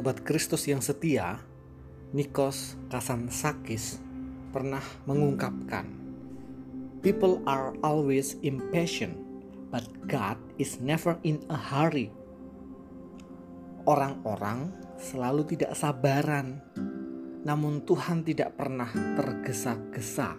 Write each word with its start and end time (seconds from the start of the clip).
Sobat 0.00 0.24
Kristus 0.24 0.64
yang 0.64 0.80
setia, 0.80 1.44
Nikos 2.16 2.72
Kasansakis 2.88 4.00
pernah 4.48 4.80
mengungkapkan, 5.04 5.84
People 7.04 7.44
are 7.44 7.76
always 7.84 8.32
impatient, 8.40 9.12
but 9.68 9.84
God 10.08 10.40
is 10.56 10.80
never 10.80 11.20
in 11.20 11.44
a 11.52 11.58
hurry. 11.60 12.08
Orang-orang 13.84 14.72
selalu 14.96 15.44
tidak 15.52 15.76
sabaran, 15.76 16.64
namun 17.44 17.84
Tuhan 17.84 18.24
tidak 18.24 18.56
pernah 18.56 18.88
tergesa-gesa. 19.20 20.32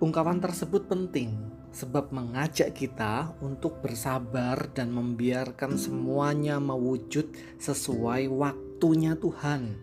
Ungkapan 0.00 0.40
tersebut 0.40 0.88
penting 0.88 1.36
sebab 1.76 2.08
mengajak 2.08 2.72
kita 2.72 3.36
untuk 3.44 3.84
bersabar 3.84 4.72
dan 4.72 4.96
membiarkan 4.96 5.76
semuanya 5.76 6.56
mewujud 6.56 7.28
sesuai 7.60 8.32
waktunya 8.32 9.12
Tuhan, 9.12 9.76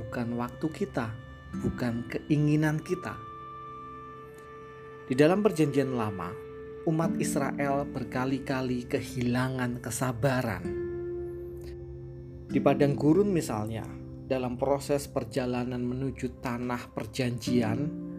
bukan 0.00 0.28
waktu 0.40 0.66
kita, 0.72 1.12
bukan 1.60 2.08
keinginan 2.08 2.80
kita. 2.80 3.20
Di 5.12 5.12
dalam 5.12 5.44
Perjanjian 5.44 5.92
Lama, 5.92 6.32
umat 6.88 7.12
Israel 7.20 7.84
berkali-kali 7.84 8.88
kehilangan 8.88 9.84
kesabaran. 9.84 10.64
Di 12.48 12.58
padang 12.64 12.96
gurun, 12.96 13.28
misalnya, 13.28 13.84
dalam 14.24 14.56
proses 14.56 15.04
perjalanan 15.04 15.84
menuju 15.84 16.40
tanah 16.40 16.96
perjanjian, 16.96 18.09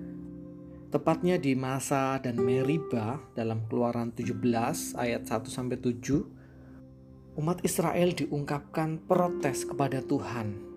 tepatnya 0.91 1.39
di 1.39 1.55
masa 1.55 2.19
dan 2.19 2.35
Meriba 2.43 3.23
dalam 3.31 3.63
Keluaran 3.71 4.11
17 4.11 4.99
ayat 4.99 5.23
1 5.23 5.47
sampai 5.47 5.79
7, 5.79 7.39
umat 7.39 7.63
Israel 7.63 8.11
diungkapkan 8.11 8.99
protes 9.07 9.63
kepada 9.63 10.03
Tuhan. 10.03 10.67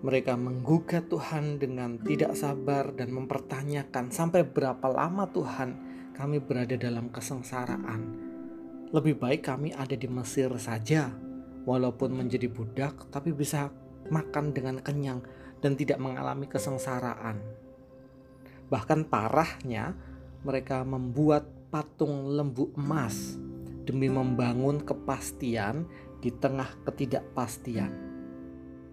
Mereka 0.00 0.32
menggugat 0.40 1.12
Tuhan 1.12 1.60
dengan 1.60 2.00
tidak 2.00 2.32
sabar 2.32 2.96
dan 2.96 3.12
mempertanyakan 3.12 4.08
sampai 4.08 4.40
berapa 4.48 4.88
lama 4.88 5.28
Tuhan 5.28 5.70
kami 6.16 6.40
berada 6.40 6.80
dalam 6.80 7.12
kesengsaraan. 7.12 8.00
Lebih 8.88 9.20
baik 9.20 9.44
kami 9.44 9.76
ada 9.76 9.92
di 9.92 10.08
Mesir 10.08 10.48
saja, 10.56 11.12
walaupun 11.68 12.16
menjadi 12.16 12.48
budak 12.48 13.12
tapi 13.12 13.36
bisa 13.36 13.68
makan 14.08 14.56
dengan 14.56 14.80
kenyang 14.80 15.20
dan 15.60 15.76
tidak 15.76 16.00
mengalami 16.00 16.48
kesengsaraan. 16.48 17.68
Bahkan 18.70 19.10
parahnya, 19.10 19.92
mereka 20.46 20.86
membuat 20.86 21.44
patung 21.68 22.30
lembu 22.30 22.72
emas 22.78 23.36
demi 23.84 24.06
membangun 24.06 24.80
kepastian 24.80 25.84
di 26.22 26.30
tengah 26.30 26.70
ketidakpastian. 26.86 28.08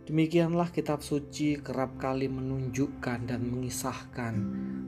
Demikianlah 0.08 0.72
kitab 0.72 1.04
suci 1.04 1.60
kerap 1.60 2.00
kali 2.00 2.32
menunjukkan 2.32 3.28
dan 3.28 3.44
mengisahkan 3.44 4.36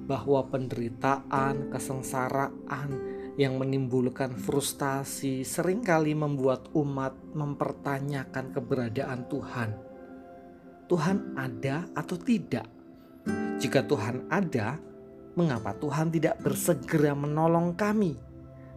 bahwa 0.08 0.48
penderitaan, 0.48 1.70
kesengsaraan 1.70 2.90
yang 3.36 3.60
menimbulkan 3.60 4.36
frustasi 4.36 5.44
sering 5.44 5.84
kali 5.84 6.16
membuat 6.16 6.72
umat 6.72 7.16
mempertanyakan 7.36 8.56
keberadaan 8.56 9.28
Tuhan 9.28 9.90
Tuhan 10.90 11.38
ada 11.38 11.86
atau 11.94 12.18
tidak? 12.18 12.79
Jika 13.60 13.86
Tuhan 13.86 14.32
ada, 14.32 14.80
mengapa 15.36 15.76
Tuhan 15.78 16.10
tidak 16.10 16.40
bersegera 16.42 17.12
menolong 17.14 17.76
kami? 17.76 18.16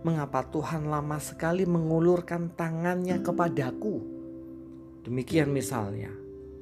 Mengapa 0.03 0.42
Tuhan 0.50 0.91
lama 0.91 1.22
sekali 1.22 1.62
mengulurkan 1.62 2.50
tangannya 2.59 3.22
kepadaku? 3.22 4.03
Demikian 5.06 5.55
misalnya, 5.55 6.11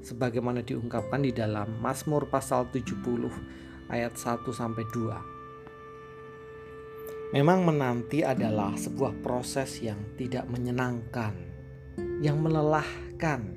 sebagaimana 0.04 0.60
diungkapkan 0.60 1.24
di 1.24 1.32
dalam 1.32 1.80
Mazmur 1.80 2.28
pasal 2.28 2.68
70 2.68 3.00
ayat 3.88 4.12
1 4.16 4.52
sampai 4.52 4.84
2. 4.92 5.40
Memang 7.30 7.62
menanti 7.62 8.26
adalah 8.26 8.74
sebuah 8.74 9.22
proses 9.22 9.80
yang 9.80 10.18
tidak 10.18 10.50
menyenangkan, 10.50 11.32
yang 12.20 12.42
melelahkan, 12.42 13.56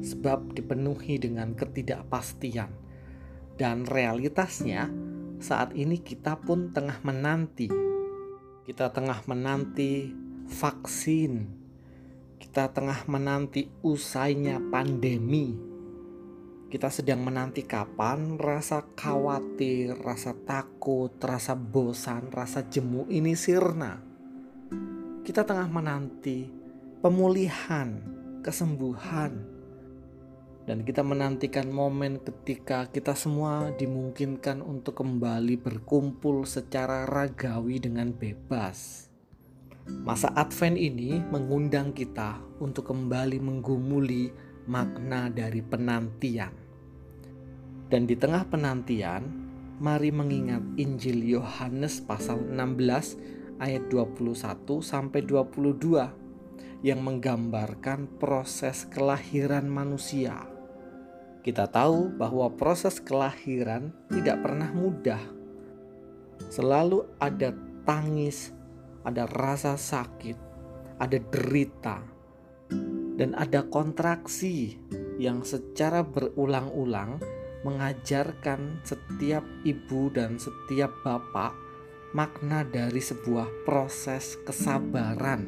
sebab 0.00 0.54
dipenuhi 0.56 1.20
dengan 1.20 1.52
ketidakpastian. 1.58 2.79
Dan 3.60 3.84
realitasnya, 3.84 4.88
saat 5.36 5.76
ini 5.76 6.00
kita 6.00 6.40
pun 6.40 6.72
tengah 6.72 6.96
menanti. 7.04 7.68
Kita 8.64 8.88
tengah 8.88 9.20
menanti 9.28 10.08
vaksin. 10.48 11.44
Kita 12.40 12.72
tengah 12.72 13.04
menanti 13.04 13.68
usainya 13.84 14.56
pandemi. 14.72 15.52
Kita 16.72 16.88
sedang 16.88 17.20
menanti 17.20 17.68
kapan 17.68 18.40
rasa 18.40 18.80
khawatir, 18.96 19.92
rasa 19.92 20.32
takut, 20.32 21.12
rasa 21.20 21.52
bosan, 21.52 22.32
rasa 22.32 22.64
jemu 22.64 23.12
ini 23.12 23.36
sirna. 23.36 24.00
Kita 25.20 25.44
tengah 25.44 25.68
menanti 25.68 26.48
pemulihan, 27.04 28.00
kesembuhan, 28.40 29.59
dan 30.70 30.86
kita 30.86 31.02
menantikan 31.02 31.66
momen 31.66 32.22
ketika 32.22 32.86
kita 32.86 33.18
semua 33.18 33.74
dimungkinkan 33.74 34.62
untuk 34.62 35.02
kembali 35.02 35.58
berkumpul 35.58 36.46
secara 36.46 37.10
ragawi 37.10 37.82
dengan 37.82 38.14
bebas. 38.14 39.10
Masa 40.06 40.30
Advent 40.38 40.78
ini 40.78 41.18
mengundang 41.26 41.90
kita 41.90 42.38
untuk 42.62 42.86
kembali 42.86 43.42
menggumuli 43.42 44.30
makna 44.70 45.26
dari 45.26 45.58
penantian. 45.58 46.54
Dan 47.90 48.06
di 48.06 48.14
tengah 48.14 48.46
penantian, 48.46 49.26
mari 49.82 50.14
mengingat 50.14 50.62
Injil 50.78 51.26
Yohanes 51.26 51.98
pasal 51.98 52.46
16 52.46 53.58
ayat 53.58 53.90
21 53.90 54.54
sampai 54.86 55.26
22 55.26 56.86
yang 56.86 57.02
menggambarkan 57.02 58.06
proses 58.22 58.86
kelahiran 58.86 59.66
manusia 59.66 60.49
kita 61.40 61.64
tahu 61.72 62.12
bahwa 62.12 62.52
proses 62.52 63.00
kelahiran 63.00 63.92
tidak 64.12 64.44
pernah 64.44 64.68
mudah. 64.76 65.20
Selalu 66.52 67.08
ada 67.16 67.56
tangis, 67.88 68.52
ada 69.04 69.24
rasa 69.24 69.80
sakit, 69.80 70.36
ada 71.00 71.18
derita, 71.32 72.04
dan 73.16 73.32
ada 73.36 73.64
kontraksi 73.68 74.76
yang 75.20 75.44
secara 75.44 76.04
berulang-ulang 76.04 77.20
mengajarkan 77.64 78.80
setiap 78.84 79.44
ibu 79.68 80.08
dan 80.12 80.40
setiap 80.40 80.92
bapak 81.04 81.52
makna 82.16 82.64
dari 82.64 82.98
sebuah 82.98 83.68
proses 83.68 84.40
kesabaran 84.48 85.44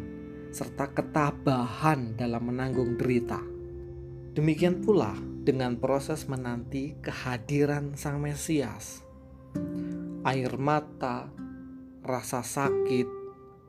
serta 0.53 0.93
ketabahan 0.93 2.13
dalam 2.13 2.53
menanggung 2.53 3.01
derita. 3.01 3.52
Demikian 4.33 4.81
pula 4.81 5.13
dengan 5.45 5.77
proses 5.77 6.25
menanti 6.25 6.97
kehadiran 7.05 7.93
Sang 8.01 8.17
Mesias. 8.17 9.05
Air 10.25 10.57
mata, 10.57 11.29
rasa 12.01 12.41
sakit, 12.41 13.05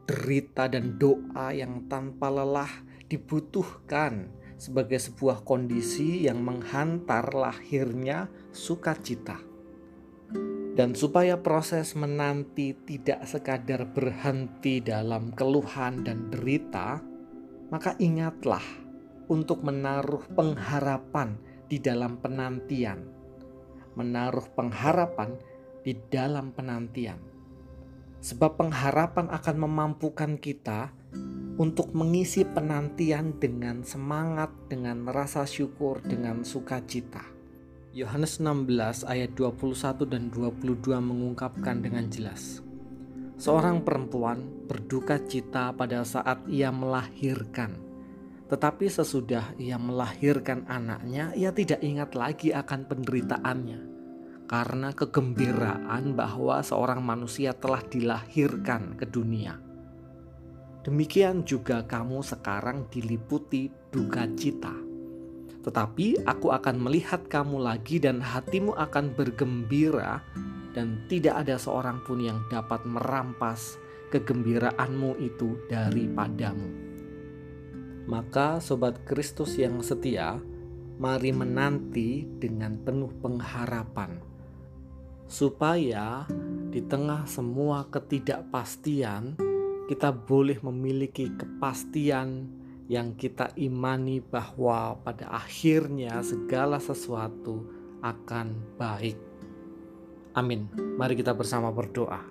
derita, 0.07 0.71
dan 0.71 0.95
doa 0.95 1.51
yang 1.51 1.91
tanpa 1.91 2.31
lelah 2.31 2.71
dibutuhkan 3.11 4.31
sebagai 4.55 5.03
sebuah 5.03 5.43
kondisi 5.43 6.23
yang 6.31 6.39
menghantar 6.39 7.35
lahirnya 7.35 8.31
sukacita. 8.55 9.43
Dan 10.79 10.95
supaya 10.95 11.43
proses 11.43 11.91
menanti 11.91 12.71
tidak 12.87 13.27
sekadar 13.27 13.91
berhenti 13.91 14.79
dalam 14.79 15.35
keluhan 15.35 16.07
dan 16.07 16.31
derita, 16.31 17.03
maka 17.67 17.99
ingatlah 17.99 18.82
untuk 19.27 19.63
menaruh 19.63 20.23
pengharapan 20.35 21.39
di 21.67 21.79
dalam 21.79 22.19
penantian, 22.19 23.03
menaruh 23.95 24.45
pengharapan 24.53 25.35
di 25.83 25.95
dalam 26.11 26.55
penantian, 26.55 27.19
sebab 28.23 28.55
pengharapan 28.59 29.27
akan 29.31 29.55
memampukan 29.59 30.39
kita 30.39 30.95
untuk 31.59 31.93
mengisi 31.93 32.41
penantian 32.47 33.37
dengan 33.37 33.85
semangat, 33.85 34.49
dengan 34.71 35.05
rasa 35.05 35.45
syukur, 35.45 36.01
dengan 36.01 36.41
sukacita. 36.41 37.21
Yohanes 37.93 38.41
16 38.41 39.05
ayat 39.05 39.37
21 39.37 40.09
dan 40.09 40.33
22 40.33 40.97
mengungkapkan 40.97 41.77
dengan 41.77 42.09
jelas. 42.09 42.65
Seorang 43.37 43.85
perempuan 43.85 44.65
berduka 44.65 45.21
cita 45.21 45.69
pada 45.77 46.01
saat 46.01 46.41
ia 46.49 46.73
melahirkan 46.73 47.82
tetapi 48.51 48.91
sesudah 48.91 49.55
ia 49.55 49.79
melahirkan 49.79 50.67
anaknya, 50.67 51.31
ia 51.33 51.49
tidak 51.55 51.79
ingat 51.79 52.13
lagi 52.13 52.51
akan 52.51 52.85
penderitaannya. 52.85 53.79
Karena 54.43 54.91
kegembiraan 54.91 56.13
bahwa 56.13 56.59
seorang 56.61 57.01
manusia 57.01 57.55
telah 57.55 57.81
dilahirkan 57.81 58.99
ke 58.99 59.07
dunia. 59.07 59.57
Demikian 60.83 61.47
juga 61.47 61.87
kamu 61.87 62.19
sekarang 62.21 62.91
diliputi 62.91 63.71
duka 63.87 64.27
cita. 64.35 64.75
Tetapi 65.63 66.27
aku 66.27 66.51
akan 66.51 66.75
melihat 66.75 67.23
kamu 67.31 67.63
lagi 67.63 68.03
dan 68.03 68.19
hatimu 68.19 68.75
akan 68.75 69.15
bergembira 69.15 70.19
dan 70.75 71.07
tidak 71.07 71.47
ada 71.47 71.55
seorang 71.55 72.03
pun 72.03 72.19
yang 72.19 72.43
dapat 72.51 72.83
merampas 72.83 73.79
kegembiraanmu 74.11 75.23
itu 75.23 75.55
daripadamu. 75.71 76.92
Maka 78.03 78.59
sobat 78.59 79.03
Kristus 79.07 79.55
yang 79.55 79.79
setia, 79.79 80.39
mari 80.99 81.31
menanti 81.31 82.27
dengan 82.39 82.77
penuh 82.79 83.11
pengharapan 83.23 84.33
supaya 85.33 86.29
di 86.69 86.77
tengah 86.85 87.25
semua 87.25 87.89
ketidakpastian 87.89 89.33
kita 89.89 90.13
boleh 90.13 90.61
memiliki 90.61 91.25
kepastian 91.33 92.53
yang 92.85 93.17
kita 93.17 93.49
imani 93.57 94.21
bahwa 94.21 94.99
pada 95.01 95.33
akhirnya 95.33 96.21
segala 96.21 96.77
sesuatu 96.77 97.65
akan 98.05 98.77
baik. 98.77 99.17
Amin. 100.37 100.69
Mari 101.01 101.17
kita 101.17 101.33
bersama 101.33 101.73
berdoa. 101.73 102.21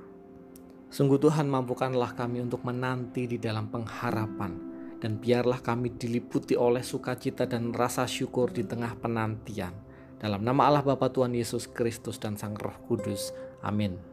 Sungguh 0.93 1.19
Tuhan 1.19 1.49
mampukanlah 1.49 2.13
kami 2.15 2.45
untuk 2.45 2.63
menanti 2.63 3.25
di 3.25 3.41
dalam 3.41 3.67
pengharapan 3.73 4.72
dan 5.03 5.19
biarlah 5.19 5.59
kami 5.59 5.99
diliputi 5.99 6.55
oleh 6.55 6.87
sukacita 6.87 7.43
dan 7.51 7.75
rasa 7.75 8.07
syukur 8.07 8.55
di 8.55 8.63
tengah 8.63 8.95
penantian. 9.03 9.75
Dalam 10.23 10.47
nama 10.47 10.71
Allah 10.71 10.87
Bapa 10.87 11.11
Tuhan 11.11 11.35
Yesus 11.35 11.67
Kristus 11.67 12.23
dan 12.23 12.39
Sang 12.39 12.55
Roh 12.55 12.79
Kudus. 12.87 13.35
Amin. 13.67 14.12